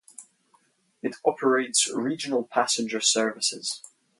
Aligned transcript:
It 1.03 1.17
operates 1.23 1.87
regional 1.93 2.43
passenger 2.45 3.01
services. 3.01 3.83